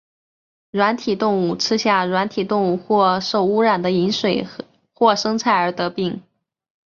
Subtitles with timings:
[0.71, 4.47] 软体动物吃下软体动物或受污染的饮水
[4.95, 6.23] 或生菜而得病。